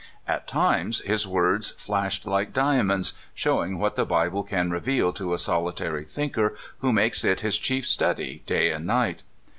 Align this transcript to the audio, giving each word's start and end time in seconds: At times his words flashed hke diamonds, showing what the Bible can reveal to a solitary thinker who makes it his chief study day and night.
At 0.27 0.47
times 0.47 1.01
his 1.01 1.27
words 1.27 1.69
flashed 1.69 2.25
hke 2.25 2.53
diamonds, 2.53 3.13
showing 3.35 3.77
what 3.77 3.95
the 3.95 4.03
Bible 4.03 4.41
can 4.41 4.71
reveal 4.71 5.13
to 5.13 5.31
a 5.35 5.37
solitary 5.37 6.05
thinker 6.05 6.55
who 6.79 6.91
makes 6.91 7.23
it 7.23 7.41
his 7.41 7.55
chief 7.59 7.87
study 7.87 8.41
day 8.47 8.71
and 8.71 8.87
night. 8.87 9.21